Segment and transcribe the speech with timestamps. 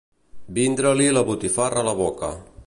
[0.55, 2.33] Vindre-li la botifarra a la boca.